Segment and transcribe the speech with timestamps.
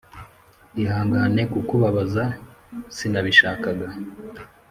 [0.81, 2.23] ihangane kukubabaza
[2.95, 3.87] sinabishakaga